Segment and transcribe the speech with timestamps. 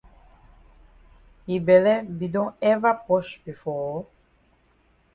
[1.49, 3.99] Yi bele be don ever posh before?